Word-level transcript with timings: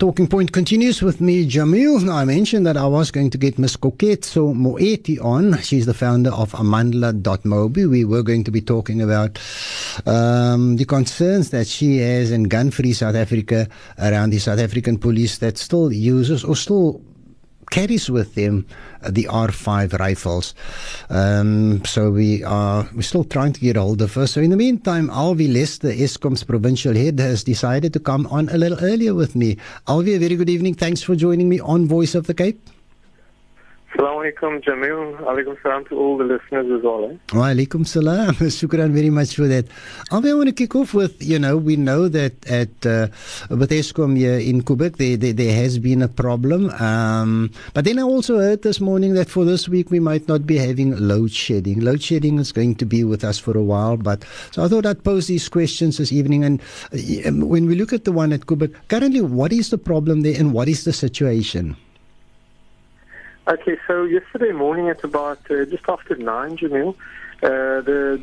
Talking 0.00 0.28
Point 0.28 0.50
continues 0.52 1.02
with 1.02 1.20
me, 1.20 1.46
Jamiel. 1.46 2.02
Now, 2.02 2.16
I 2.16 2.24
mentioned 2.24 2.64
that 2.64 2.78
I 2.78 2.86
was 2.86 3.10
going 3.10 3.28
to 3.28 3.36
get 3.36 3.58
Miss 3.58 3.76
Koketso 3.76 4.54
Moeti 4.54 5.22
on. 5.22 5.58
She's 5.58 5.84
the 5.84 5.92
founder 5.92 6.30
of 6.30 6.52
Amandla.mobi. 6.52 7.86
We 7.86 8.06
were 8.06 8.22
going 8.22 8.42
to 8.44 8.50
be 8.50 8.62
talking 8.62 9.02
about 9.02 9.38
um, 10.06 10.78
the 10.78 10.86
concerns 10.86 11.50
that 11.50 11.66
she 11.66 11.98
has 11.98 12.30
in 12.30 12.44
gun-free 12.44 12.94
South 12.94 13.14
Africa 13.14 13.68
around 13.98 14.30
the 14.30 14.38
South 14.38 14.58
African 14.58 14.96
police 14.96 15.36
that 15.36 15.58
still 15.58 15.92
uses 15.92 16.44
or 16.44 16.56
still 16.56 17.02
carries 17.70 18.10
with 18.10 18.34
them 18.34 18.66
uh, 19.02 19.10
the 19.10 19.24
R5 19.24 19.98
rifles. 19.98 20.54
Um, 21.08 21.84
so 21.84 22.10
we 22.10 22.44
are 22.44 22.88
we're 22.94 23.02
still 23.02 23.24
trying 23.24 23.52
to 23.54 23.60
get 23.60 23.76
hold 23.76 24.02
of 24.02 24.14
her. 24.14 24.26
So 24.26 24.40
in 24.40 24.50
the 24.50 24.56
meantime, 24.56 25.08
Alwie 25.08 25.52
Lester, 25.52 25.88
Eskom's 25.88 26.44
provincial 26.44 26.94
head, 26.94 27.18
has 27.18 27.44
decided 27.44 27.92
to 27.94 28.00
come 28.00 28.26
on 28.26 28.48
a 28.48 28.58
little 28.58 28.78
earlier 28.82 29.14
with 29.14 29.34
me. 29.34 29.56
Alwie, 29.86 30.16
a 30.16 30.18
very 30.18 30.36
good 30.36 30.50
evening. 30.50 30.74
Thanks 30.74 31.02
for 31.02 31.14
joining 31.16 31.48
me 31.48 31.60
on 31.60 31.86
Voice 31.86 32.14
of 32.14 32.26
the 32.26 32.34
Cape. 32.34 32.60
Assalamu 33.92 34.32
alaikum, 34.32 34.62
Jamiel. 34.62 35.18
Alaikum 35.24 35.60
salam 35.64 35.84
to 35.86 35.98
all 35.98 36.16
the 36.16 36.22
listeners 36.22 36.70
as 36.70 36.84
well. 36.84 37.10
Eh? 37.10 37.16
Wa 37.34 37.46
alaikum 37.48 37.84
salam. 37.84 38.34
Shukran 38.34 38.92
very 38.92 39.10
much 39.10 39.34
for 39.34 39.48
that. 39.48 39.66
I 40.12 40.20
want 40.20 40.46
to 40.46 40.52
kick 40.52 40.76
off 40.76 40.94
with, 40.94 41.20
you 41.20 41.40
know, 41.40 41.56
we 41.56 41.74
know 41.74 42.06
that 42.06 42.48
at 42.48 42.86
uh, 42.86 43.08
with 43.48 43.70
Eskom 43.72 44.16
here 44.16 44.38
in 44.38 44.62
Koeberg, 44.62 44.96
there, 44.96 45.16
there, 45.16 45.32
there 45.32 45.56
has 45.56 45.80
been 45.80 46.02
a 46.02 46.08
problem. 46.08 46.70
Um, 46.70 47.50
but 47.74 47.84
then 47.84 47.98
I 47.98 48.02
also 48.02 48.38
heard 48.38 48.62
this 48.62 48.80
morning 48.80 49.14
that 49.14 49.28
for 49.28 49.44
this 49.44 49.68
week 49.68 49.90
we 49.90 49.98
might 49.98 50.28
not 50.28 50.46
be 50.46 50.56
having 50.56 50.96
load 50.96 51.32
shedding. 51.32 51.80
Load 51.80 52.00
shedding 52.00 52.38
is 52.38 52.52
going 52.52 52.76
to 52.76 52.86
be 52.86 53.02
with 53.02 53.24
us 53.24 53.40
for 53.40 53.58
a 53.58 53.62
while. 53.62 53.96
But 53.96 54.24
so 54.52 54.62
I 54.62 54.68
thought 54.68 54.86
I'd 54.86 55.02
pose 55.02 55.26
these 55.26 55.48
questions 55.48 55.98
this 55.98 56.12
evening. 56.12 56.44
And 56.44 56.62
uh, 56.92 57.44
when 57.44 57.66
we 57.66 57.74
look 57.74 57.92
at 57.92 58.04
the 58.04 58.12
one 58.12 58.32
at 58.32 58.42
Koeberg, 58.46 58.72
currently, 58.86 59.20
what 59.20 59.52
is 59.52 59.70
the 59.70 59.78
problem 59.78 60.20
there 60.20 60.38
and 60.38 60.52
what 60.52 60.68
is 60.68 60.84
the 60.84 60.92
situation? 60.92 61.76
Okay, 63.48 63.78
so 63.86 64.04
yesterday 64.04 64.52
morning 64.52 64.90
at 64.90 65.02
about 65.02 65.38
uh, 65.50 65.64
just 65.64 65.88
after 65.88 66.14
9, 66.14 66.58
Jamiel, 66.58 66.94
uh, 67.42 67.80
the 67.80 68.22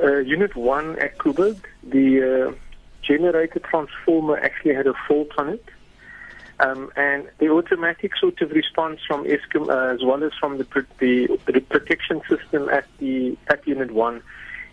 uh, 0.00 0.18
Unit 0.18 0.54
1 0.54 0.98
at 1.00 1.18
Koeberg, 1.18 1.58
the 1.82 2.48
uh, 2.48 2.54
generator 3.02 3.58
transformer 3.58 4.38
actually 4.38 4.74
had 4.74 4.86
a 4.86 4.94
fault 5.08 5.28
on 5.38 5.48
it. 5.50 5.64
Um, 6.60 6.92
and 6.94 7.28
the 7.38 7.48
automatic 7.48 8.12
sort 8.16 8.40
of 8.40 8.52
response 8.52 9.00
from 9.08 9.24
Eskom, 9.24 9.68
uh, 9.68 9.92
as 9.92 10.04
well 10.04 10.22
as 10.22 10.30
from 10.38 10.58
the, 10.58 10.86
the, 11.00 11.26
the 11.46 11.60
protection 11.60 12.22
system 12.28 12.68
at 12.68 12.86
the 12.98 13.36
at 13.48 13.66
Unit 13.66 13.90
1, 13.90 14.22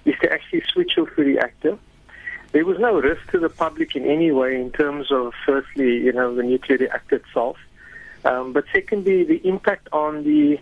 is 0.06 0.14
to 0.22 0.32
actually 0.32 0.62
switch 0.72 0.96
off 1.00 1.10
the 1.18 1.24
reactor. 1.24 1.78
There 2.52 2.66
was 2.66 2.78
no 2.78 3.00
risk 3.00 3.32
to 3.32 3.40
the 3.40 3.50
public 3.50 3.96
in 3.96 4.06
any 4.06 4.32
way 4.32 4.62
in 4.62 4.72
terms 4.72 5.12
of, 5.12 5.34
firstly, 5.44 5.98
you 5.98 6.14
know, 6.14 6.36
the 6.36 6.44
nuclear 6.44 6.78
reactor 6.78 7.16
itself. 7.16 7.58
Um, 8.26 8.54
but 8.54 8.66
secondly, 8.74 9.24
the 9.24 9.42
impact 9.48 9.88
on 9.92 10.24
the 10.24 10.60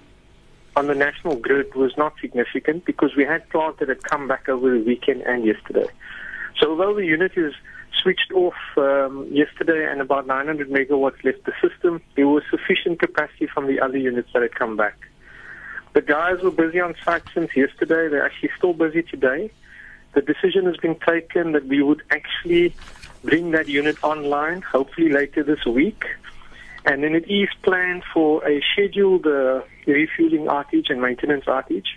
on 0.75 0.85
the 0.85 0.93
national 0.93 1.35
grid 1.37 1.73
was 1.73 1.97
not 1.97 2.13
significant 2.21 2.85
because 2.85 3.15
we 3.15 3.25
had 3.25 3.49
plant 3.49 3.79
that 3.79 3.89
had 3.89 4.03
come 4.03 4.27
back 4.27 4.47
over 4.47 4.77
the 4.77 4.83
weekend 4.83 5.23
and 5.23 5.43
yesterday. 5.43 5.87
So 6.59 6.69
although 6.71 6.93
the 6.93 7.03
unit 7.03 7.31
is 7.35 7.53
switched 7.99 8.31
off 8.31 8.53
um, 8.77 9.27
yesterday 9.31 9.89
and 9.89 10.01
about 10.01 10.27
900 10.27 10.69
megawatts 10.69 11.23
left 11.23 11.43
the 11.45 11.53
system, 11.67 11.99
there 12.15 12.27
was 12.27 12.43
sufficient 12.51 12.99
capacity 12.99 13.47
from 13.47 13.65
the 13.65 13.79
other 13.79 13.97
units 13.97 14.29
that 14.33 14.43
had 14.43 14.53
come 14.53 14.77
back. 14.77 14.97
The 15.93 16.01
guys 16.01 16.43
were 16.43 16.51
busy 16.51 16.79
on 16.79 16.93
site 17.03 17.23
since 17.33 17.55
yesterday. 17.55 18.07
They're 18.07 18.25
actually 18.25 18.51
still 18.55 18.73
busy 18.73 19.01
today. 19.01 19.49
The 20.13 20.21
decision 20.21 20.65
has 20.65 20.77
been 20.77 20.99
taken 20.99 21.53
that 21.53 21.65
we 21.65 21.81
would 21.81 22.03
actually 22.11 22.75
bring 23.23 23.51
that 23.51 23.67
unit 23.67 23.97
online, 24.03 24.61
hopefully 24.61 25.09
later 25.11 25.43
this 25.43 25.65
week. 25.65 26.05
And 26.87 27.03
then 27.03 27.13
it 27.15 27.29
is 27.29 27.49
planned 27.63 28.03
for 28.13 28.47
a 28.47 28.61
scheduled 28.71 29.27
uh, 29.27 29.61
refueling 29.85 30.45
outage 30.45 30.89
and 30.89 31.01
maintenance 31.01 31.43
outage 31.45 31.87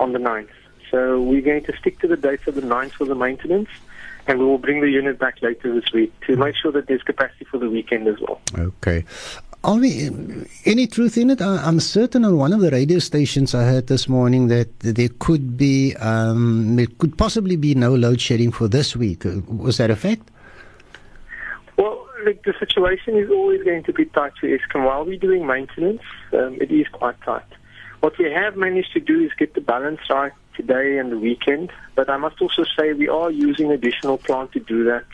on 0.00 0.14
the 0.14 0.18
9th. 0.18 0.48
So 0.90 1.20
we're 1.20 1.42
going 1.42 1.64
to 1.64 1.76
stick 1.76 2.00
to 2.00 2.08
the 2.08 2.16
date 2.16 2.46
of 2.46 2.54
the 2.54 2.62
9th 2.62 2.92
for 2.92 3.04
the 3.04 3.14
maintenance, 3.14 3.68
and 4.26 4.38
we 4.38 4.46
will 4.46 4.56
bring 4.56 4.80
the 4.80 4.90
unit 4.90 5.18
back 5.18 5.42
later 5.42 5.78
this 5.78 5.92
week 5.92 6.18
to 6.26 6.36
make 6.36 6.56
sure 6.56 6.72
that 6.72 6.86
there's 6.86 7.02
capacity 7.02 7.44
for 7.44 7.58
the 7.58 7.68
weekend 7.68 8.08
as 8.08 8.16
well. 8.20 8.40
Okay. 8.58 9.04
Only 9.64 10.08
any 10.64 10.86
truth 10.86 11.18
in 11.18 11.28
it? 11.28 11.42
I'm 11.42 11.80
certain 11.80 12.24
on 12.24 12.38
one 12.38 12.54
of 12.54 12.60
the 12.60 12.70
radio 12.70 13.00
stations 13.00 13.54
I 13.54 13.64
heard 13.64 13.88
this 13.88 14.08
morning 14.08 14.48
that 14.48 14.80
there 14.80 15.10
could 15.18 15.58
be, 15.58 15.94
um, 15.96 16.76
there 16.76 16.86
could 16.98 17.18
possibly 17.18 17.56
be 17.56 17.74
no 17.74 17.94
load 17.94 18.18
shedding 18.20 18.52
for 18.52 18.66
this 18.66 18.96
week. 18.96 19.24
Was 19.46 19.76
that 19.76 19.90
a 19.90 19.96
fact? 19.96 20.30
Look, 22.24 22.42
the 22.42 22.54
situation 22.58 23.16
is 23.16 23.30
always 23.30 23.62
going 23.62 23.84
to 23.84 23.92
be 23.92 24.04
tight 24.06 24.32
for 24.40 24.48
Eskom. 24.48 24.84
While 24.84 25.04
we're 25.04 25.18
doing 25.18 25.46
maintenance, 25.46 26.02
um, 26.32 26.58
it 26.60 26.70
is 26.72 26.88
quite 26.88 27.20
tight. 27.22 27.44
What 28.00 28.18
we 28.18 28.30
have 28.32 28.56
managed 28.56 28.92
to 28.94 29.00
do 29.00 29.20
is 29.20 29.30
get 29.38 29.54
the 29.54 29.60
balance 29.60 30.00
right 30.10 30.32
today 30.56 30.98
and 30.98 31.12
the 31.12 31.18
weekend, 31.18 31.70
but 31.94 32.10
I 32.10 32.16
must 32.16 32.40
also 32.40 32.64
say 32.76 32.92
we 32.92 33.08
are 33.08 33.30
using 33.30 33.70
additional 33.70 34.18
plant 34.18 34.52
to 34.52 34.60
do 34.60 34.84
that. 34.84 35.04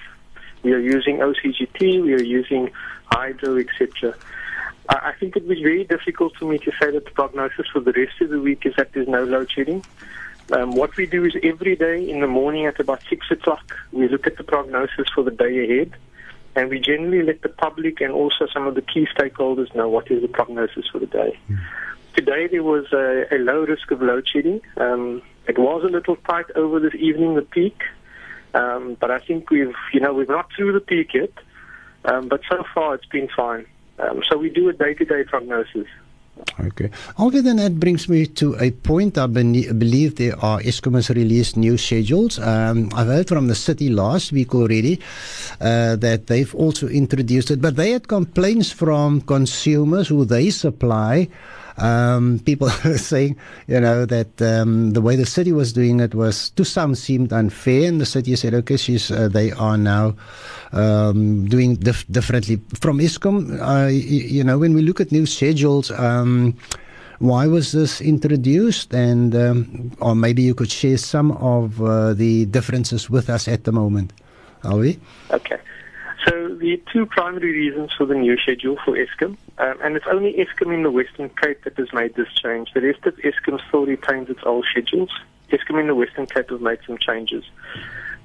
We 0.62 0.72
are 0.72 0.78
using 0.78 1.18
OCGT, 1.18 2.02
we 2.02 2.14
are 2.14 2.22
using 2.22 2.70
hydro, 3.12 3.58
etc. 3.58 4.14
I 4.88 5.12
think 5.18 5.36
it 5.36 5.46
was 5.46 5.58
very 5.58 5.84
difficult 5.84 6.36
for 6.36 6.46
me 6.46 6.58
to 6.58 6.70
say 6.80 6.90
that 6.90 7.04
the 7.04 7.10
prognosis 7.10 7.66
for 7.72 7.80
the 7.80 7.92
rest 7.92 8.20
of 8.22 8.30
the 8.30 8.40
week 8.40 8.64
is 8.64 8.74
that 8.76 8.92
there's 8.92 9.08
no 9.08 9.24
load 9.24 9.50
shedding. 9.50 9.84
Um, 10.52 10.72
what 10.72 10.96
we 10.96 11.06
do 11.06 11.24
is 11.24 11.34
every 11.42 11.76
day 11.76 12.08
in 12.08 12.20
the 12.20 12.26
morning 12.26 12.66
at 12.66 12.80
about 12.80 13.00
6 13.08 13.30
o'clock, 13.30 13.76
we 13.92 14.08
look 14.08 14.26
at 14.26 14.36
the 14.36 14.44
prognosis 14.44 15.08
for 15.14 15.22
the 15.22 15.30
day 15.30 15.64
ahead 15.64 15.94
and 16.56 16.70
we 16.70 16.78
generally 16.78 17.22
let 17.22 17.42
the 17.42 17.48
public 17.48 18.00
and 18.00 18.12
also 18.12 18.46
some 18.52 18.66
of 18.66 18.74
the 18.74 18.82
key 18.82 19.06
stakeholders 19.16 19.74
know 19.74 19.88
what 19.88 20.10
is 20.10 20.22
the 20.22 20.28
prognosis 20.28 20.86
for 20.90 20.98
the 20.98 21.06
day. 21.06 21.38
Mm. 21.50 21.58
Today 22.14 22.46
there 22.46 22.62
was 22.62 22.86
a, 22.92 23.24
a, 23.34 23.38
low 23.38 23.64
risk 23.64 23.90
of 23.90 24.00
load 24.00 24.28
shedding. 24.28 24.60
Um, 24.76 25.22
it 25.48 25.58
was 25.58 25.82
a 25.82 25.88
little 25.88 26.16
tight 26.16 26.46
over 26.54 26.78
this 26.78 26.94
evening, 26.94 27.34
the 27.34 27.42
peak, 27.42 27.82
um, 28.54 28.96
but 29.00 29.10
I 29.10 29.18
think 29.18 29.50
we've, 29.50 29.74
you 29.92 30.00
know, 30.00 30.14
we've 30.14 30.28
not 30.28 30.48
through 30.56 30.72
the 30.72 30.80
peak 30.80 31.14
yet. 31.14 31.32
Um, 32.04 32.28
but 32.28 32.40
so 32.50 32.62
far 32.74 32.94
it's 32.94 33.06
been 33.06 33.28
fine. 33.34 33.66
Um, 33.98 34.22
so 34.28 34.36
we 34.36 34.50
do 34.50 34.68
a 34.68 34.72
day-to-day 34.72 35.24
prognosis. 35.24 35.86
Okay. 36.60 36.90
Then 37.18 37.56
that 37.56 37.78
brings 37.78 38.08
me 38.08 38.26
to 38.26 38.56
a 38.60 38.70
point. 38.70 39.18
I 39.18 39.26
believe 39.26 40.16
there 40.16 40.38
are 40.42 40.60
Eskom 40.60 40.94
has 40.94 41.10
released 41.10 41.56
new 41.56 41.76
schedules. 41.76 42.38
Um, 42.38 42.90
I've 42.94 43.06
heard 43.06 43.28
from 43.28 43.48
the 43.48 43.54
city 43.54 43.88
last 43.88 44.32
week 44.32 44.54
already 44.54 45.00
uh, 45.60 45.96
that 45.96 46.26
they've 46.26 46.54
also 46.54 46.88
introduced 46.88 47.50
it, 47.50 47.60
but 47.60 47.76
they 47.76 47.92
had 47.92 48.08
complaints 48.08 48.70
from 48.70 49.20
consumers 49.22 50.08
who 50.08 50.24
they 50.24 50.50
supply 50.50 51.28
um, 51.78 52.40
people 52.44 52.68
saying, 52.96 53.36
you 53.66 53.80
know, 53.80 54.06
that 54.06 54.40
um, 54.40 54.92
the 54.92 55.00
way 55.00 55.16
the 55.16 55.26
city 55.26 55.52
was 55.52 55.72
doing 55.72 56.00
it 56.00 56.14
was 56.14 56.50
to 56.50 56.64
some 56.64 56.94
seemed 56.94 57.32
unfair, 57.32 57.88
and 57.88 58.00
the 58.00 58.06
city 58.06 58.36
said, 58.36 58.54
okay, 58.54 58.76
she's, 58.76 59.10
uh, 59.10 59.28
they 59.28 59.52
are 59.52 59.76
now 59.76 60.14
um, 60.72 61.46
doing 61.46 61.76
dif- 61.76 62.06
differently. 62.10 62.60
From 62.80 62.98
Eskom. 62.98 63.60
uh, 63.60 63.88
you, 63.88 64.00
you, 64.00 64.44
know, 64.44 64.58
when 64.58 64.74
we 64.74 64.82
look 64.82 65.00
at 65.00 65.12
new 65.12 65.26
schedules, 65.26 65.90
um, 65.90 66.56
why 67.18 67.46
was 67.46 67.72
this 67.72 68.00
introduced? 68.00 68.92
And 68.92 69.34
um, 69.34 69.92
or 70.00 70.14
maybe 70.14 70.42
you 70.42 70.54
could 70.54 70.70
share 70.70 70.98
some 70.98 71.32
of 71.32 71.80
uh, 71.82 72.14
the 72.14 72.46
differences 72.46 73.08
with 73.08 73.30
us 73.30 73.48
at 73.48 73.64
the 73.64 73.72
moment. 73.72 74.12
Are 74.64 74.76
we? 74.76 74.98
Okay. 75.30 75.58
So 76.26 76.54
the 76.54 76.82
two 76.92 77.06
primary 77.06 77.52
reasons 77.52 77.92
for 77.92 78.06
the 78.06 78.14
new 78.14 78.36
schedule 78.38 78.78
for 78.84 78.96
Eskom, 78.96 79.36
um, 79.58 79.78
and 79.82 79.96
it's 79.96 80.06
only 80.10 80.34
Eskom 80.34 80.72
in 80.72 80.82
the 80.82 80.90
Western 80.90 81.28
Cape 81.28 81.62
that 81.64 81.76
has 81.76 81.92
made 81.92 82.14
this 82.14 82.32
change. 82.32 82.72
The 82.72 82.80
rest 82.80 83.04
of 83.04 83.16
Eskom 83.16 83.60
still 83.68 83.84
retains 83.84 84.30
its 84.30 84.40
old 84.44 84.64
schedules. 84.70 85.10
Eskom 85.50 85.80
in 85.80 85.86
the 85.86 85.94
Western 85.94 86.26
Cape 86.26 86.48
has 86.48 86.60
made 86.60 86.78
some 86.86 86.96
changes. 86.98 87.44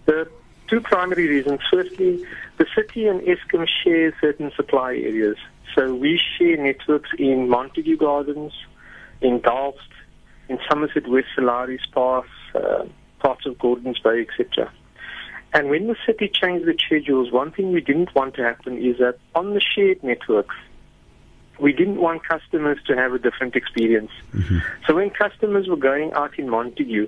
The 0.05 0.29
two 0.67 0.79
primary 0.79 1.27
reasons. 1.27 1.59
Firstly, 1.69 2.25
the 2.57 2.65
city 2.75 3.07
and 3.07 3.21
Eskom 3.21 3.67
share 3.83 4.15
certain 4.21 4.51
supply 4.55 4.91
areas. 4.91 5.37
So 5.75 5.93
we 5.93 6.19
share 6.37 6.57
networks 6.57 7.09
in 7.17 7.49
Montague 7.49 7.97
Gardens, 7.97 8.53
in 9.21 9.39
Dalst, 9.41 9.77
in 10.47 10.59
Somerset 10.69 11.07
West 11.07 11.27
Sir 11.35 11.41
Lowry's 11.41 11.85
Pass, 11.93 12.25
uh, 12.55 12.85
parts 13.19 13.45
of 13.45 13.57
Gordons 13.59 13.99
Bay, 13.99 14.21
etc. 14.21 14.71
And 15.53 15.69
when 15.69 15.87
the 15.87 15.95
city 16.05 16.29
changed 16.31 16.65
the 16.65 16.77
schedules, 16.77 17.31
one 17.31 17.51
thing 17.51 17.71
we 17.71 17.81
didn't 17.81 18.13
want 18.13 18.35
to 18.35 18.43
happen 18.43 18.77
is 18.77 18.97
that 18.99 19.17
on 19.33 19.53
the 19.53 19.61
shared 19.61 20.03
networks, 20.03 20.55
we 21.59 21.73
didn't 21.73 21.99
want 21.99 22.23
customers 22.23 22.77
to 22.87 22.95
have 22.95 23.13
a 23.13 23.19
different 23.19 23.55
experience. 23.55 24.11
Mm-hmm. 24.33 24.59
So 24.85 24.95
when 24.95 25.09
customers 25.09 25.67
were 25.67 25.75
going 25.75 26.13
out 26.13 26.37
in 26.37 26.49
Montague, 26.49 27.07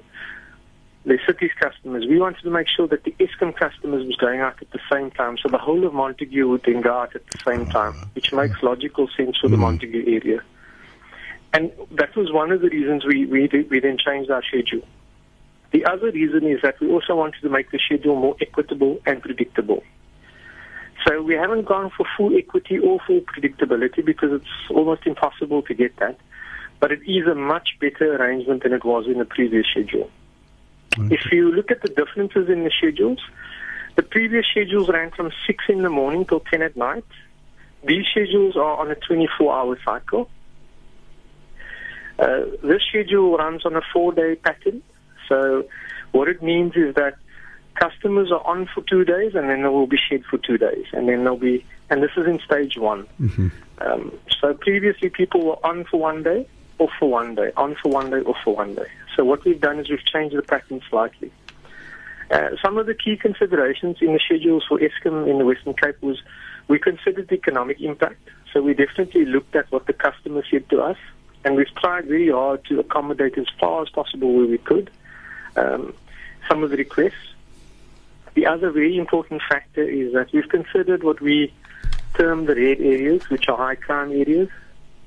the 1.06 1.18
city's 1.26 1.52
customers, 1.60 2.06
we 2.08 2.20
wanted 2.20 2.42
to 2.42 2.50
make 2.50 2.68
sure 2.68 2.88
that 2.88 3.04
the 3.04 3.12
Eskom 3.20 3.56
customers 3.56 4.06
was 4.06 4.16
going 4.18 4.40
out 4.40 4.62
at 4.62 4.70
the 4.72 4.80
same 4.92 5.10
time. 5.12 5.38
So 5.38 5.50
the 5.50 5.58
whole 5.58 5.86
of 5.86 5.94
Montague 5.94 6.48
would 6.48 6.64
then 6.64 6.82
go 6.82 6.94
out 6.94 7.16
at 7.16 7.26
the 7.28 7.38
same 7.46 7.66
time, 7.68 7.94
which 8.14 8.34
makes 8.34 8.62
logical 8.62 9.08
sense 9.16 9.38
for 9.38 9.48
the 9.48 9.56
mm-hmm. 9.56 9.64
Montague 9.64 10.04
area. 10.06 10.44
And 11.54 11.72
that 11.92 12.16
was 12.16 12.32
one 12.32 12.52
of 12.52 12.62
the 12.62 12.70
reasons 12.70 13.06
we, 13.06 13.26
we, 13.26 13.48
we 13.70 13.80
then 13.80 13.98
changed 13.98 14.30
our 14.32 14.44
schedule. 14.44 14.82
The 15.72 15.86
other 15.86 16.12
reason 16.12 16.46
is 16.46 16.62
that 16.64 16.80
we 16.80 16.90
also 16.90 17.16
wanted 17.16 17.42
to 17.42 17.50
make 17.50 17.72
the 17.72 17.80
schedule 17.80 18.16
more 18.16 18.36
equitable 18.42 19.00
and 19.06 19.22
predictable. 19.22 19.84
So 21.08 21.22
we 21.22 21.34
haven't 21.36 21.66
gone 21.66 21.92
for 21.96 22.06
full 22.18 22.36
equity 22.38 22.78
or 22.78 23.00
full 23.08 23.22
predictability 23.22 24.06
because 24.06 24.34
it's 24.34 24.70
almost 24.70 25.08
impossible 25.08 25.62
to 25.64 25.74
get 25.74 25.96
that. 25.98 26.18
But 26.80 26.92
it 26.92 27.02
is 27.08 27.26
a 27.28 27.36
much 27.36 27.78
better 27.80 28.16
arrangement 28.16 28.64
than 28.64 28.74
it 28.74 28.84
was 28.84 29.08
in 29.08 29.18
the 29.18 29.26
previous 29.26 29.66
schedule. 29.68 30.10
Okay. 30.98 31.16
If 31.16 31.32
you 31.32 31.52
look 31.52 31.72
at 31.72 31.82
the 31.82 31.88
differences 31.88 32.50
in 32.50 32.64
the 32.64 32.72
schedules, 32.78 33.20
the 33.96 34.04
previous 34.04 34.46
schedules 34.48 34.90
ran 34.90 35.12
from 35.12 35.32
6 35.48 35.64
in 35.70 35.84
the 35.84 35.90
morning 35.90 36.26
till 36.26 36.42
10 36.42 36.62
at 36.62 36.76
night. 36.76 37.06
These 37.84 38.06
schedules 38.12 38.56
are 38.56 38.78
on 38.78 38.92
a 38.92 38.96
24-hour 38.96 39.80
cycle. 39.84 40.30
Uh, 42.20 42.42
this 42.62 42.82
schedule 42.90 43.38
runs 43.38 43.66
on 43.66 43.76
a 43.76 43.82
four-day 43.94 44.36
pattern. 44.36 44.84
So 45.28 45.66
what 46.12 46.28
it 46.28 46.42
means 46.42 46.76
is 46.76 46.96
that 46.96 47.16
customers 47.76 48.32
are 48.32 48.46
on 48.46 48.68
for 48.74 48.82
two 48.84 49.04
days 49.04 49.34
and 49.36 49.50
then 49.50 49.64
they 49.64 49.70
will 49.70 49.88
be 49.88 49.98
shed 49.98 50.24
for 50.30 50.38
two 50.38 50.58
days. 50.58 50.86
And 50.94 51.08
then 51.08 51.24
they'll 51.24 51.38
be, 51.38 51.66
and 51.90 52.04
this 52.04 52.12
is 52.18 52.28
in 52.28 52.40
stage 52.40 52.78
one. 52.78 53.08
Mm-hmm. 53.20 53.48
Um, 53.80 54.14
so 54.40 54.54
previously 54.54 55.10
people 55.10 55.46
were 55.46 55.66
on 55.66 55.86
for 55.86 56.00
one 56.00 56.24
day, 56.24 56.48
off 56.80 56.92
for 57.00 57.10
one 57.10 57.36
day, 57.36 57.52
on 57.58 57.76
for 57.82 57.92
one 57.92 58.10
day, 58.10 58.18
off 58.18 58.38
for 58.44 58.56
one 58.56 58.76
day. 58.76 58.88
So 59.16 59.26
what 59.26 59.44
we've 59.46 59.60
done 59.60 59.80
is 59.80 59.90
we've 59.90 60.06
changed 60.06 60.36
the 60.36 60.42
pattern 60.42 60.82
slightly. 60.90 61.32
Uh, 62.30 62.50
some 62.64 62.78
of 62.78 62.86
the 62.86 62.94
key 62.94 63.18
considerations 63.18 63.98
in 64.02 64.14
the 64.14 64.20
schedules 64.24 64.64
for 64.68 64.80
Eskom 64.80 65.30
in 65.30 65.38
the 65.38 65.46
Western 65.46 65.74
Cape 65.74 66.02
was 66.02 66.22
we 66.68 66.80
considered 66.80 67.28
the 67.28 67.36
economic 67.36 67.82
impact. 67.82 68.30
So 68.54 68.62
we 68.62 68.74
definitely 68.74 69.26
looked 69.26 69.56
at 69.56 69.72
what 69.72 69.88
the 69.88 69.94
customer 69.94 70.44
said 70.50 70.70
to 70.70 70.82
us, 70.82 70.98
and 71.44 71.56
we've 71.56 71.74
tried 71.76 72.06
very 72.06 72.32
hard 72.32 72.64
to 72.66 72.80
accommodate 72.80 73.38
as 73.38 73.48
far 73.60 73.82
as 73.82 73.90
possible 73.90 74.34
where 74.34 74.46
we 74.46 74.58
could 74.58 74.90
um, 75.56 75.94
some 76.50 76.64
of 76.64 76.70
the 76.70 76.78
requests. 76.78 77.34
The 78.34 78.46
other 78.46 78.72
very 78.72 78.98
important 78.98 79.42
factor 79.50 79.84
is 79.84 80.14
that 80.14 80.32
we've 80.32 80.48
considered 80.48 81.04
what 81.04 81.20
we 81.22 81.54
term 82.16 82.46
the 82.46 82.56
red 82.56 82.80
areas, 82.80 83.30
which 83.30 83.48
are 83.50 83.58
high 83.58 83.76
crime 83.76 84.12
areas, 84.12 84.50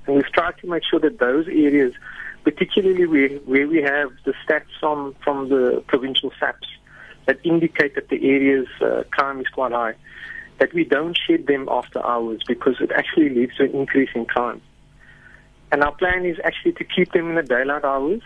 and 0.06 0.16
we've 0.16 0.32
tried 0.32 0.58
to 0.58 0.66
make 0.66 0.82
sure 0.84 1.00
that 1.00 1.18
those 1.18 1.46
areas, 1.48 1.94
particularly 2.42 3.06
where, 3.06 3.28
where 3.40 3.66
we 3.66 3.82
have 3.82 4.12
the 4.24 4.34
stats 4.46 4.66
from, 4.78 5.14
from 5.24 5.48
the 5.48 5.82
provincial 5.86 6.32
SAPS 6.38 6.68
that 7.26 7.38
indicate 7.42 7.94
that 7.94 8.08
the 8.08 8.16
area's 8.16 8.68
uh, 8.82 9.04
crime 9.10 9.40
is 9.40 9.48
quite 9.48 9.72
high, 9.72 9.94
that 10.58 10.72
we 10.74 10.84
don't 10.84 11.16
shed 11.16 11.46
them 11.46 11.68
after 11.70 12.04
hours 12.04 12.42
because 12.46 12.76
it 12.80 12.92
actually 12.92 13.30
leads 13.30 13.56
to 13.56 13.64
an 13.64 13.70
increase 13.70 14.10
in 14.14 14.26
crime. 14.26 14.60
And 15.72 15.82
our 15.82 15.92
plan 15.92 16.24
is 16.24 16.38
actually 16.44 16.72
to 16.72 16.84
keep 16.84 17.12
them 17.12 17.30
in 17.30 17.34
the 17.36 17.42
daylight 17.42 17.84
hours. 17.84 18.20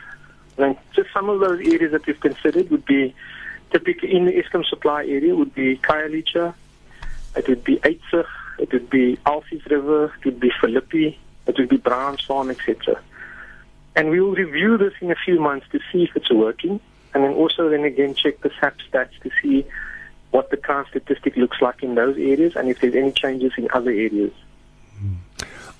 And 0.58 0.76
just 0.94 1.12
some 1.12 1.28
of 1.28 1.40
those 1.40 1.60
areas 1.60 1.92
that 1.92 2.06
we've 2.06 2.20
considered 2.20 2.70
would 2.70 2.84
be 2.84 3.14
typically 3.72 4.14
in 4.14 4.24
the 4.26 4.32
Eskom 4.32 4.64
supply 4.64 5.04
area 5.04 5.34
would 5.34 5.54
be 5.54 5.76
Khayelitsha, 5.78 6.54
it 7.36 7.48
would 7.48 7.64
be 7.64 7.76
Eitzig, 7.76 8.26
it 8.58 8.72
would 8.72 8.90
be 8.90 9.16
Elsies 9.26 9.64
River, 9.70 10.12
it 10.18 10.24
would 10.24 10.40
be 10.40 10.50
Philippi, 10.60 11.18
it 11.46 11.58
would 11.58 11.68
be 11.68 11.76
Browns 11.76 12.22
Farm, 12.22 12.50
etc. 12.50 13.00
And 13.94 14.10
we 14.10 14.20
will 14.20 14.34
review 14.34 14.76
this 14.78 14.94
in 15.00 15.10
a 15.10 15.16
few 15.16 15.40
months 15.40 15.66
to 15.72 15.80
see 15.92 16.04
if 16.04 16.16
it's 16.16 16.32
working, 16.32 16.80
and 17.14 17.24
then 17.24 17.32
also 17.32 17.68
then 17.68 17.84
again 17.84 18.14
check 18.14 18.40
the 18.40 18.50
SAP 18.60 18.76
stats 18.90 19.18
to 19.22 19.30
see 19.42 19.66
what 20.30 20.50
the 20.50 20.56
crime 20.56 20.84
statistic 20.90 21.36
looks 21.36 21.60
like 21.60 21.82
in 21.82 21.94
those 21.94 22.16
areas 22.16 22.54
and 22.54 22.68
if 22.68 22.80
there's 22.80 22.94
any 22.94 23.12
changes 23.12 23.52
in 23.56 23.68
other 23.72 23.90
areas. 23.90 24.32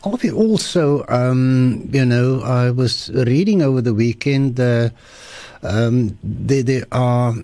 Also, 0.05 1.05
um, 1.09 1.89
you 1.93 2.05
know, 2.05 2.41
I 2.43 2.71
was 2.71 3.11
reading 3.13 3.63
over 3.63 3.81
the 3.81 3.95
weekend. 3.95 4.61
Uh, 4.61 4.91
um, 5.63 6.17
there, 6.23 6.63
there 6.63 6.87
are 6.93 7.35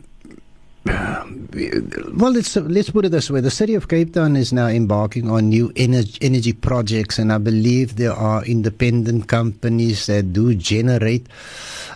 well, 0.85 2.31
let's 2.31 2.55
let's 2.56 2.91
put 2.91 3.06
it 3.06 3.09
this 3.09 3.31
way: 3.31 3.41
the 3.41 3.51
city 3.51 3.75
of 3.75 3.89
Cape 3.89 4.12
Town 4.12 4.37
is 4.37 4.53
now 4.53 4.67
embarking 4.67 5.31
on 5.31 5.49
new 5.49 5.73
energy, 5.77 6.19
energy 6.21 6.53
projects, 6.53 7.19
and 7.19 7.33
I 7.33 7.39
believe 7.39 7.97
there 7.97 8.12
are 8.12 8.45
independent 8.45 9.29
companies 9.29 10.06
that 10.06 10.35
do 10.35 10.55
generate 10.55 11.27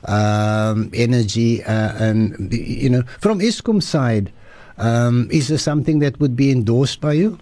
um, 0.06 0.90
energy. 0.94 1.62
Uh, 1.62 1.92
and 2.02 2.50
you 2.50 2.88
know, 2.88 3.02
from 3.20 3.40
Eskom 3.40 3.82
side, 3.82 4.32
um, 4.78 5.28
is 5.30 5.48
there 5.48 5.58
something 5.58 5.98
that 5.98 6.18
would 6.18 6.34
be 6.34 6.50
endorsed 6.50 7.02
by 7.02 7.12
you? 7.12 7.38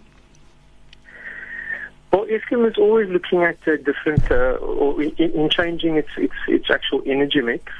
Well, 2.17 2.25
Eskom 2.29 2.67
is 2.67 2.79
always 2.79 3.11
looking 3.11 3.43
at 3.43 3.59
uh, 3.69 3.77
different, 3.77 4.31
uh, 4.31 4.57
or 4.65 5.03
in, 5.03 5.11
in, 5.19 5.51
changing 5.51 5.97
its, 5.97 6.09
its 6.17 6.33
its 6.49 6.71
actual 6.71 7.03
energy 7.05 7.43
mix. 7.43 7.71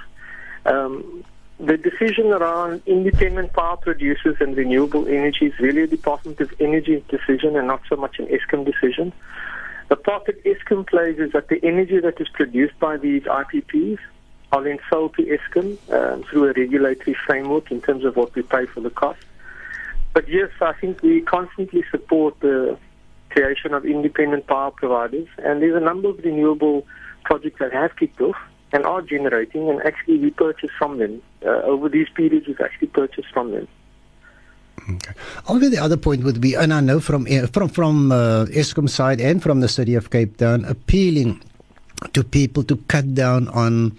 Um, 0.67 1.25
the 1.59 1.79
decision 1.79 2.27
around 2.27 2.83
independent 2.85 3.55
power 3.55 3.79
producers 3.79 4.37
and 4.41 4.55
renewable 4.55 5.09
energy 5.09 5.47
is 5.47 5.59
really 5.59 5.85
a 5.85 5.87
Department 5.87 6.39
of 6.43 6.53
Energy 6.61 7.03
decision 7.09 7.57
and 7.57 7.67
not 7.67 7.81
so 7.89 7.97
much 7.97 8.19
an 8.19 8.27
Eskom 8.27 8.67
decision. 8.67 9.11
The 9.89 9.97
part 9.97 10.27
that 10.27 10.45
Eskom 10.45 10.87
plays 10.87 11.19
is 11.19 11.33
that 11.33 11.49
the 11.49 11.59
energy 11.65 11.99
that 11.99 12.21
is 12.21 12.29
produced 12.29 12.79
by 12.79 12.99
these 12.99 13.23
IPPs 13.23 14.01
are 14.53 14.63
then 14.63 14.81
sold 14.91 15.15
to 15.15 15.23
Eskom 15.23 15.79
um, 15.91 16.25
through 16.25 16.51
a 16.51 16.53
regulatory 16.53 17.17
framework 17.25 17.71
in 17.71 17.81
terms 17.81 18.05
of 18.05 18.17
what 18.17 18.35
we 18.35 18.43
pay 18.43 18.67
for 18.67 18.83
the 18.83 18.91
cost. 18.91 19.21
But 20.13 20.29
yes, 20.29 20.51
I 20.61 20.75
think 20.75 21.03
we 21.03 21.23
constantly 21.23 21.85
support 21.91 22.39
the 22.41 22.79
creation 23.37 23.75
of 23.75 23.85
independent 23.85 24.47
power 24.47 24.71
providers, 24.71 25.29
and 25.45 25.61
there's 25.61 25.77
a 25.77 25.85
number 25.85 26.09
of 26.09 26.19
renewable 26.25 26.87
projects 27.25 27.59
that 27.59 27.73
have 27.73 27.95
kicked 27.97 28.21
off 28.21 28.37
and 28.73 28.87
are 28.87 29.03
generating, 29.03 29.69
and 29.69 29.83
actually 29.83 30.19
we 30.19 30.31
purchase 30.31 30.71
from 30.79 30.97
them. 30.99 31.23
Uh, 31.45 31.73
over 31.73 31.89
these 31.89 32.09
periods, 32.17 32.47
we've 32.47 32.61
actually 32.61 32.89
purchased 32.89 33.29
from 33.33 33.51
them. 33.51 33.69
Okay. 34.91 35.13
Although 35.49 35.69
the 35.69 35.79
other 35.79 35.97
point 35.99 36.25
would 36.25 36.41
be, 36.41 36.55
and 36.55 36.73
I 36.73 36.81
know 36.81 36.99
from 36.99 37.27
eh, 37.29 37.47
from 37.47 37.69
from 37.69 38.11
uh, 38.11 38.47
Eskom 38.47 38.89
side 38.89 39.21
and 39.21 39.43
from 39.43 39.61
the 39.61 39.69
city 39.69 39.95
of 39.95 40.11
Cape 40.11 40.37
Town, 40.39 40.65
appealing 40.65 41.43
to 42.13 42.25
people 42.25 42.63
to 42.65 42.77
cut 42.89 43.15
down 43.15 43.49
on 43.49 43.97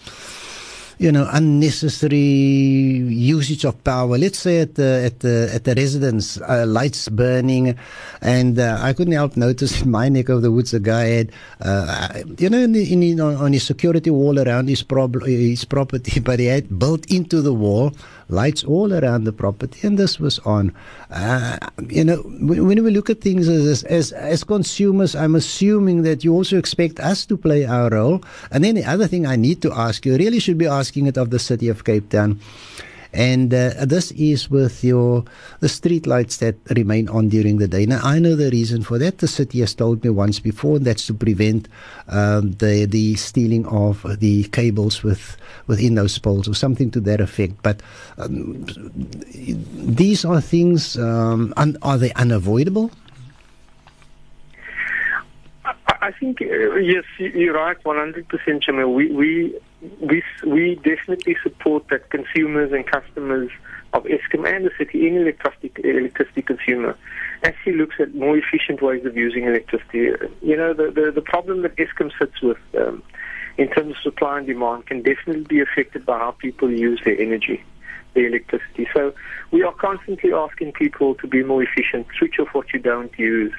you 0.99 1.11
know, 1.11 1.27
unnecessary 1.31 2.17
usage 2.17 3.65
of 3.65 3.81
power. 3.83 4.17
Let's 4.17 4.39
say 4.39 4.61
at 4.61 4.75
the 4.75 5.03
at 5.05 5.19
the 5.19 5.49
at 5.53 5.63
the 5.63 5.75
residence, 5.75 6.39
uh, 6.41 6.65
lights 6.67 7.09
burning, 7.09 7.77
and 8.21 8.57
uh, 8.57 8.79
I 8.81 8.93
couldn't 8.93 9.13
help 9.13 9.37
notice 9.37 9.81
in 9.83 9.91
my 9.91 10.09
neck 10.09 10.29
of 10.29 10.41
the 10.41 10.51
woods, 10.51 10.73
a 10.73 10.79
guy 10.79 11.05
had, 11.05 11.31
uh, 11.61 12.23
you 12.37 12.49
know, 12.49 12.59
in, 12.59 12.75
in, 12.75 13.19
on 13.21 13.53
his 13.53 13.63
security 13.63 14.09
wall 14.09 14.39
around 14.39 14.69
his 14.69 14.83
prob- 14.83 15.23
his 15.23 15.65
property, 15.65 16.19
but 16.27 16.39
he 16.39 16.45
had 16.45 16.79
built 16.79 17.05
into 17.11 17.41
the 17.41 17.53
wall 17.53 17.93
lights 18.29 18.63
all 18.63 18.93
around 18.93 19.23
the 19.23 19.31
property, 19.31 19.87
and 19.87 19.97
this 19.97 20.19
was 20.19 20.39
on. 20.39 20.73
Uh, 21.09 21.57
you 21.87 22.03
know, 22.03 22.17
when, 22.17 22.65
when, 22.67 22.83
we 22.83 22.91
look 22.91 23.09
at 23.09 23.21
things 23.21 23.47
as, 23.47 23.83
as 23.83 24.11
as 24.11 24.43
consumers, 24.43 25.15
I'm 25.15 25.35
assuming 25.35 26.03
that 26.03 26.23
you 26.23 26.33
also 26.33 26.57
expect 26.57 26.99
us 26.99 27.25
to 27.27 27.37
play 27.37 27.65
our 27.65 27.89
role. 27.89 28.21
And 28.51 28.63
then 28.63 28.75
the 28.75 28.83
other 28.83 29.07
thing 29.07 29.25
I 29.25 29.35
need 29.35 29.61
to 29.61 29.71
ask 29.71 30.05
you, 30.05 30.17
really 30.17 30.39
should 30.39 30.57
be 30.57 30.67
asking 30.67 30.86
it 30.95 31.17
of 31.17 31.29
the 31.29 31.39
city 31.39 31.67
of 31.67 31.83
Cape 31.83 32.09
Town. 32.09 32.39
And 33.13 33.53
uh, 33.53 33.85
this 33.85 34.11
is 34.11 34.49
with 34.49 34.83
your 34.83 35.23
the 35.59 35.69
street 35.69 36.05
lights 36.05 36.37
that 36.37 36.55
remain 36.75 37.09
on 37.09 37.29
during 37.29 37.57
the 37.57 37.67
day. 37.67 37.85
Now 37.85 37.99
I 38.03 38.19
know 38.19 38.35
the 38.35 38.51
reason 38.51 38.83
for 38.83 38.97
that. 38.99 39.19
The 39.19 39.27
city 39.27 39.59
has 39.61 39.73
told 39.73 40.03
me 40.03 40.09
once 40.09 40.39
before. 40.39 40.77
That's 40.79 41.07
to 41.07 41.13
prevent 41.13 41.67
um, 42.09 42.51
the 42.53 42.85
the 42.85 43.15
stealing 43.15 43.65
of 43.67 44.19
the 44.19 44.43
cables 44.49 45.03
with 45.03 45.37
within 45.67 45.95
those 45.95 46.17
poles 46.19 46.47
or 46.47 46.53
something 46.53 46.91
to 46.91 46.99
that 47.01 47.21
effect. 47.21 47.63
But 47.63 47.81
um, 48.17 48.65
these 49.73 50.25
are 50.25 50.41
things. 50.41 50.97
Um, 50.97 51.53
un- 51.57 51.77
are 51.81 51.97
they 51.97 52.13
unavoidable? 52.13 52.91
I 56.01 56.11
think 56.11 56.41
uh, 56.41 56.75
yes, 56.75 57.03
you're 57.17 57.53
right, 57.53 57.81
100%, 57.83 58.27
Jamiel. 58.63 58.93
We 58.93 59.11
we 59.11 59.59
we 60.01 60.23
we 60.45 60.75
definitely 60.75 61.37
support 61.43 61.87
that 61.89 62.09
consumers 62.09 62.71
and 62.71 62.85
customers 62.85 63.51
of 63.93 64.03
Eskom 64.05 64.47
and 64.47 64.65
the 64.65 64.71
city, 64.77 65.07
any 65.07 65.17
electricity 65.17 65.71
electricity 65.83 66.41
consumer, 66.41 66.97
actually 67.43 67.73
looks 67.73 67.95
at 67.99 68.13
more 68.15 68.37
efficient 68.37 68.81
ways 68.81 69.05
of 69.05 69.15
using 69.15 69.43
electricity. 69.43 70.11
You 70.41 70.57
know, 70.57 70.73
the 70.73 70.91
the, 70.91 71.11
the 71.11 71.21
problem 71.21 71.61
that 71.61 71.75
Eskom 71.75 72.11
sits 72.19 72.41
with. 72.41 72.57
Um, 72.77 73.03
in 73.57 73.67
terms 73.69 73.95
of 73.95 73.97
supply 74.03 74.37
and 74.37 74.45
demand 74.45 74.85
can 74.85 75.01
definitely 75.01 75.43
be 75.43 75.59
affected 75.59 76.05
by 76.05 76.19
how 76.19 76.31
people 76.31 76.71
use 76.71 77.01
their 77.03 77.19
energy, 77.19 77.63
their 78.13 78.27
electricity. 78.27 78.87
So 78.93 79.13
we 79.51 79.63
are 79.63 79.73
constantly 79.73 80.31
asking 80.31 80.73
people 80.73 81.15
to 81.15 81.27
be 81.27 81.43
more 81.43 81.63
efficient, 81.63 82.05
switch 82.17 82.35
off 82.39 82.49
what 82.53 82.71
you 82.71 82.79
don't 82.79 83.17
use, 83.17 83.53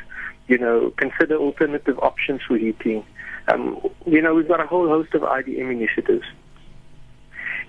you 0.47 0.57
know, 0.57 0.93
consider 0.97 1.37
alternative 1.37 1.99
options 1.99 2.43
for 2.47 2.57
heating. 2.57 3.05
Um, 3.51 3.81
you 4.07 4.21
know, 4.21 4.35
we've 4.35 4.49
got 4.49 4.61
a 4.61 4.67
whole 4.67 4.89
host 4.89 5.15
of 5.15 5.23
IDM 5.23 5.73
initiatives. 5.73 6.25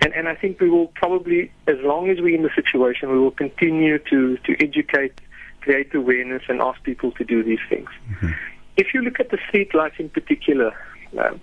And, 0.02 0.14
and 0.14 0.28
I 0.28 0.34
think 0.34 0.60
we 0.60 0.70
will 0.70 0.88
probably, 0.88 1.52
as 1.66 1.76
long 1.80 2.08
as 2.08 2.20
we're 2.20 2.34
in 2.34 2.42
the 2.42 2.50
situation, 2.54 3.10
we 3.10 3.18
will 3.18 3.30
continue 3.30 3.98
to, 3.98 4.36
to 4.38 4.62
educate, 4.62 5.20
create 5.60 5.94
awareness, 5.94 6.42
and 6.48 6.60
ask 6.60 6.82
people 6.82 7.12
to 7.12 7.24
do 7.24 7.42
these 7.42 7.58
things. 7.68 7.88
Mm-hmm. 8.10 8.30
If 8.76 8.94
you 8.94 9.02
look 9.02 9.20
at 9.20 9.30
the 9.30 9.38
street 9.48 9.74
lights 9.74 9.96
in 9.98 10.08
particular, 10.08 10.72
um, 11.18 11.40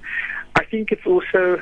I 0.56 0.66
think 0.66 0.92
it's 0.92 1.06
also 1.06 1.62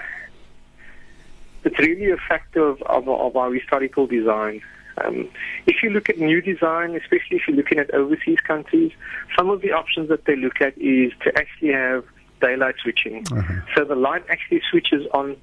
it's 1.65 1.79
really 1.79 2.11
a 2.11 2.17
factor 2.17 2.65
of, 2.65 2.81
of, 2.83 3.09
of 3.09 3.35
our 3.35 3.51
historical 3.51 4.05
design. 4.05 4.61
Um, 5.03 5.27
if 5.65 5.83
you 5.83 5.89
look 5.89 6.09
at 6.09 6.17
new 6.17 6.39
design, 6.41 6.95
especially 6.95 7.37
if 7.37 7.47
you're 7.47 7.57
looking 7.57 7.79
at 7.79 7.93
overseas 7.93 8.39
countries, 8.39 8.91
some 9.37 9.49
of 9.49 9.61
the 9.61 9.71
options 9.73 10.07
that 10.09 10.25
they 10.25 10.35
look 10.35 10.61
at 10.61 10.77
is 10.77 11.11
to 11.23 11.37
actually 11.37 11.73
have 11.73 12.05
daylight 12.41 12.75
switching. 12.81 13.25
Uh-huh. 13.31 13.53
So 13.75 13.85
the 13.85 13.95
light 13.95 14.23
actually 14.29 14.61
switches 14.69 15.07
on 15.13 15.37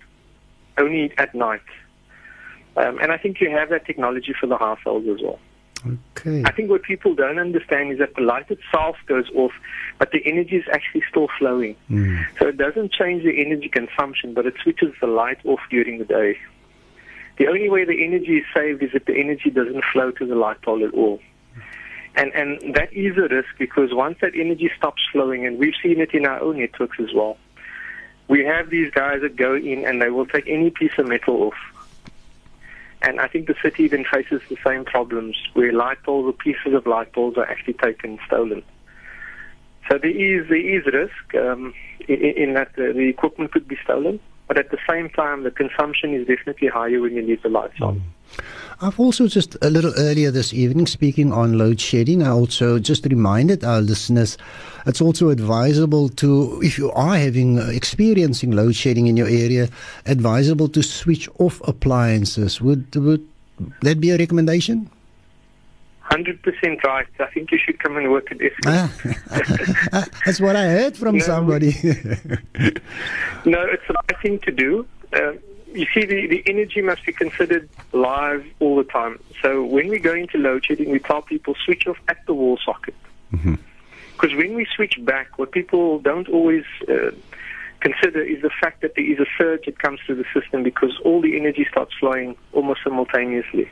only 0.78 1.12
at 1.18 1.34
night. 1.34 1.62
Um, 2.76 2.99
and 3.00 3.12
I 3.12 3.18
think 3.18 3.40
you 3.40 3.50
have 3.50 3.68
that 3.70 3.84
technology 3.87 4.34
for 4.38 4.46
the 4.46 4.56
households 4.56 5.06
as 5.08 5.20
well. 5.22 5.38
Okay. 6.16 6.42
I 6.44 6.52
think 6.52 6.70
what 6.70 6.82
people 6.82 7.14
don't 7.14 7.38
understand 7.38 7.92
is 7.92 7.99
that 7.99 8.14
the 8.14 8.22
light 8.22 8.50
itself 8.50 8.96
goes 9.06 9.28
off, 9.34 9.52
but 9.99 10.12
the 10.12 10.22
energy 10.25 10.56
is 10.56 10.64
actually 10.72 11.02
still 11.11 11.28
flowing. 11.38 11.76
Mm. 11.90 12.25
So 12.38 12.46
it 12.46 12.56
doesn't 12.56 12.92
change 12.92 13.25
the 13.25 13.44
energy 13.44 13.68
consumption, 13.68 14.32
but 14.32 14.46
it 14.46 14.54
switches 14.62 14.94
the 15.00 15.08
light 15.08 15.38
off 15.44 15.61
during 15.70 15.99
the 15.99 16.04
day. 16.04 16.38
The 17.38 17.49
only 17.49 17.68
way 17.68 17.84
the 17.84 18.04
energy 18.04 18.38
is 18.38 18.44
saved 18.54 18.82
is 18.82 18.90
if 18.94 19.04
the 19.06 19.18
energy 19.18 19.50
doesn't 19.50 19.82
flow 19.92 20.12
to 20.12 20.26
the 20.26 20.34
light 20.34 20.62
pole 20.62 20.84
at 20.84 20.94
all. 20.94 21.20
And, 22.14 22.33
and 22.35 22.75
that 22.75 22.92
is 22.92 23.16
a 23.16 23.28
risk 23.28 23.49
because 23.59 23.92
once 23.92 24.19
that 24.21 24.33
energy 24.35 24.71
stops 24.76 25.02
flowing, 25.12 25.47
and 25.47 25.59
we've 25.59 25.75
seen 25.83 26.00
it 26.00 26.12
in 26.12 26.26
our 26.26 26.40
own 26.40 26.59
networks 26.59 26.99
as 27.00 27.12
well, 27.14 27.38
we 28.28 28.45
have 28.45 28.71
these 28.71 28.90
guys 28.90 29.23
that 29.23 29.37
go 29.37 29.54
in 29.54 29.85
and 29.85 30.00
they 30.00 30.11
will 30.11 30.26
take 30.26 30.47
any 30.47 30.71
piece 30.71 30.92
of 30.99 31.07
metal 31.07 31.42
off. 31.45 31.54
And 33.02 33.21
I 33.21 33.26
think 33.26 33.49
the 33.49 33.57
city 33.62 33.88
then 33.88 34.04
faces 34.04 34.42
the 34.49 34.57
same 34.64 34.85
problems 34.85 35.37
where 35.54 35.73
light 35.73 36.02
poles 36.04 36.26
or 36.26 36.33
pieces 36.33 36.73
of 36.73 36.87
light 36.87 37.12
poles 37.12 37.37
are 37.37 37.45
actually 37.45 37.75
taken 37.75 38.19
stolen. 38.26 38.62
So 39.90 39.99
there 39.99 40.11
is 40.11 40.49
there 40.49 40.57
is 40.57 40.87
risk 40.87 41.35
um, 41.35 41.75
in, 42.07 42.21
in, 42.21 42.54
that 42.54 42.76
the, 42.76 42.92
the 42.92 43.09
equipment 43.09 43.52
could 43.52 43.66
be 43.66 43.76
stolen. 43.83 44.21
But 44.47 44.59
at 44.59 44.71
the 44.71 44.78
same 44.88 45.09
time, 45.09 45.42
the 45.42 45.50
consumption 45.50 46.14
is 46.14 46.26
definitely 46.26 46.69
higher 46.69 47.00
when 47.00 47.14
you 47.14 47.23
leave 47.23 47.42
the 47.42 47.49
lights 47.49 47.81
on. 47.81 48.00
Mm. 48.00 48.45
I've 48.82 48.98
also 48.98 49.28
just 49.28 49.56
a 49.62 49.70
little 49.70 49.92
earlier 49.96 50.32
this 50.32 50.52
evening 50.52 50.88
speaking 50.88 51.32
on 51.32 51.56
load 51.56 51.80
shedding. 51.80 52.20
I 52.20 52.30
also 52.30 52.80
just 52.80 53.06
reminded 53.06 53.62
our 53.62 53.80
listeners 53.80 54.36
it's 54.86 55.00
also 55.00 55.28
advisable 55.28 56.08
to, 56.08 56.60
if 56.62 56.78
you 56.78 56.90
are 56.90 57.16
having 57.16 57.60
uh, 57.60 57.66
experiencing 57.66 58.50
load 58.50 58.74
shedding 58.74 59.06
in 59.06 59.16
your 59.16 59.28
area, 59.28 59.68
advisable 60.06 60.68
to 60.70 60.82
switch 60.82 61.28
off 61.38 61.60
appliances. 61.68 62.60
Would 62.60 62.96
would 62.96 63.24
that 63.82 64.00
be 64.00 64.10
a 64.10 64.18
recommendation? 64.18 64.90
Hundred 66.00 66.42
percent 66.42 66.82
right. 66.84 67.06
I 67.20 67.26
think 67.26 67.52
you 67.52 67.58
should 67.58 67.78
come 67.78 67.96
and 67.96 68.10
work 68.10 68.32
at 68.32 68.38
Eskom. 68.38 68.90
Ah, 69.92 70.06
that's 70.26 70.40
what 70.40 70.56
I 70.56 70.64
heard 70.64 70.96
from 70.96 71.18
no, 71.18 71.24
somebody. 71.24 71.70
no, 73.44 73.60
it's 73.70 73.86
the 73.86 73.94
right 73.94 74.20
thing 74.20 74.40
to 74.40 74.50
do. 74.50 74.86
Uh, 75.12 75.34
you 75.75 75.87
see, 75.95 76.05
the, 76.05 76.26
the 76.26 76.43
energy 76.47 76.83
must 76.83 77.05
be 77.05 77.12
considered 77.12 77.69
live 77.93 78.45
all 78.61 78.76
the 78.76 78.85
time. 78.85 79.19
So 79.43 79.64
when 79.64 79.88
we 79.88 79.99
go 79.99 80.14
into 80.14 80.38
load 80.38 80.64
shedding, 80.64 80.91
we 80.91 80.99
tell 80.99 81.23
people 81.23 81.55
switch 81.64 81.87
off 81.87 81.99
at 82.09 82.25
the 82.26 82.35
wall 82.35 82.59
socket. 82.64 82.95
Mm-hmm. 83.33 83.55
Because 84.12 84.37
when 84.37 84.55
we 84.55 84.67
switch 84.76 84.99
back, 85.05 85.38
what 85.38 85.52
people 85.52 85.99
don't 85.99 86.29
always 86.29 86.64
uh, 86.88 87.11
consider 87.81 88.23
is 88.23 88.43
the 88.43 88.50
fact 88.61 88.83
that 88.83 88.95
there 88.95 89.05
is 89.05 89.19
a 89.19 89.26
surge 89.37 89.64
that 89.67 89.79
comes 89.79 90.00
through 90.07 90.17
the 90.17 90.26
system 90.38 90.62
because 90.62 90.93
all 91.05 91.21
the 91.21 91.37
energy 91.37 91.67
starts 91.71 91.93
flowing 91.99 92.37
almost 92.52 92.81
simultaneously. 92.85 93.69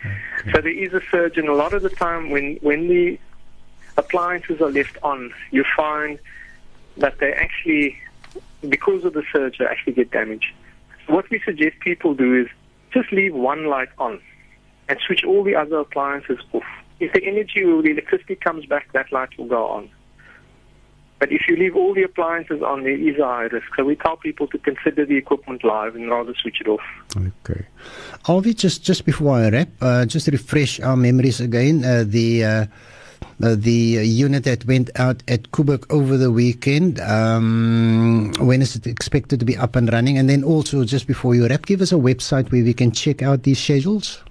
Okay. 0.00 0.52
So 0.52 0.60
there 0.60 0.68
is 0.68 0.92
a 0.92 1.02
surge, 1.10 1.36
and 1.36 1.48
a 1.48 1.54
lot 1.54 1.74
of 1.74 1.82
the 1.82 1.90
time 1.90 2.30
when, 2.30 2.56
when 2.56 2.88
the 2.88 3.18
appliances 3.96 4.60
are 4.60 4.70
left 4.70 4.96
on, 5.02 5.32
you 5.50 5.64
find 5.76 6.18
that 6.96 7.18
they 7.18 7.32
actually, 7.32 7.98
because 8.68 9.04
of 9.04 9.12
the 9.14 9.24
surge, 9.32 9.58
they 9.58 9.66
actually 9.66 9.94
get 9.94 10.10
damaged. 10.10 10.52
What 11.06 11.28
we 11.30 11.40
suggest 11.44 11.78
people 11.80 12.14
do 12.14 12.42
is 12.42 12.48
just 12.92 13.12
leave 13.12 13.34
one 13.34 13.66
light 13.66 13.88
on 13.98 14.20
and 14.88 14.98
switch 15.06 15.24
all 15.24 15.44
the 15.44 15.54
other 15.54 15.78
appliances 15.78 16.38
off. 16.52 16.64
If 17.00 17.12
the 17.12 17.24
energy 17.24 17.62
or 17.64 17.82
the 17.82 17.90
electricity 17.90 18.36
comes 18.36 18.66
back, 18.66 18.92
that 18.92 19.12
light 19.12 19.36
will 19.36 19.46
go 19.46 19.66
on. 19.66 19.90
But 21.18 21.32
if 21.32 21.42
you 21.48 21.56
leave 21.56 21.74
all 21.76 21.94
the 21.94 22.02
appliances 22.02 22.60
on, 22.62 22.82
there 22.82 22.98
is 22.98 23.18
a 23.18 23.24
high 23.24 23.42
risk. 23.44 23.66
So 23.76 23.84
we 23.84 23.96
tell 23.96 24.16
people 24.16 24.46
to 24.48 24.58
consider 24.58 25.06
the 25.06 25.16
equipment 25.16 25.64
live 25.64 25.94
and 25.94 26.10
rather 26.10 26.34
switch 26.34 26.60
it 26.60 26.68
off. 26.68 26.82
Okay. 27.16 27.64
Alwie, 28.26 28.54
just, 28.54 28.84
just 28.84 29.04
before 29.04 29.36
I 29.36 29.48
wrap, 29.48 29.68
uh, 29.80 30.06
just 30.06 30.26
refresh 30.28 30.80
our 30.80 30.96
memories 30.96 31.40
again. 31.40 31.84
Uh, 31.84 32.04
the 32.06 32.44
uh, 32.44 32.66
uh, 33.42 33.54
the 33.56 33.72
unit 33.72 34.44
that 34.44 34.64
went 34.66 34.90
out 34.96 35.22
at 35.28 35.50
Koeberg 35.50 35.84
over 35.90 36.16
the 36.16 36.30
weekend. 36.30 37.00
Um, 37.00 38.32
when 38.38 38.62
is 38.62 38.76
it 38.76 38.86
expected 38.86 39.40
to 39.40 39.46
be 39.46 39.56
up 39.56 39.76
and 39.76 39.92
running? 39.92 40.18
And 40.18 40.28
then 40.28 40.44
also, 40.44 40.84
just 40.84 41.06
before 41.06 41.34
you 41.34 41.46
wrap, 41.48 41.66
give 41.66 41.80
us 41.80 41.92
a 41.92 41.96
website 41.96 42.50
where 42.52 42.62
we 42.62 42.74
can 42.74 42.92
check 42.92 43.22
out 43.22 43.42
these 43.42 43.58
schedules. 43.58 44.22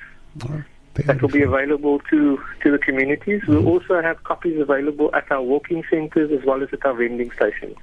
That 0.95 1.21
will 1.21 1.29
be 1.29 1.43
available 1.43 1.99
to, 2.09 2.41
to 2.61 2.71
the 2.71 2.77
communities. 2.77 3.41
Mm-hmm. 3.41 3.53
We'll 3.53 3.67
also 3.67 4.01
have 4.01 4.23
copies 4.23 4.59
available 4.59 5.13
at 5.13 5.29
our 5.31 5.41
walking 5.41 5.83
centres 5.89 6.31
as 6.31 6.45
well 6.45 6.63
as 6.63 6.69
at 6.71 6.85
our 6.85 6.93
vending 6.93 7.31
stations. 7.31 7.75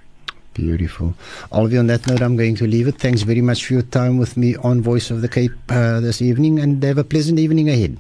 Beautiful. 0.55 1.15
Alwie, 1.51 1.79
on 1.79 1.87
that 1.87 2.07
note, 2.07 2.21
I'm 2.21 2.37
going 2.37 2.55
to 2.57 2.67
leave 2.67 2.89
it. 2.89 2.97
Thanks 2.97 3.23
very 3.23 3.41
much 3.41 3.67
for 3.67 3.75
your 3.75 3.83
time 3.83 4.19
with 4.19 4.37
me 4.37 4.57
on 4.57 4.83
Voice 4.83 5.11
of 5.11 5.23
the 5.23 5.29
Cape 5.29 5.53
uh, 5.71 6.01
this 6.01 6.21
evening 6.21 6.59
and 6.59 6.83
have 6.83 6.99
a 6.99 7.05
pleasant 7.05 7.39
evening 7.39 7.71
ahead. 7.71 7.97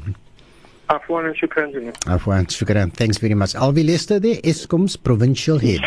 Afwan 0.90 1.26
and 1.26 1.36
shukran. 1.36 1.72
Afwan, 2.04 2.46
shukran. 2.46 2.92
Thanks 2.92 3.16
very 3.16 3.34
much. 3.34 3.54
Alwie 3.54 3.86
Lester 3.86 4.18
there, 4.18 4.36
Eskom's 4.36 4.96
provincial 4.96 5.58
head. 5.58 5.80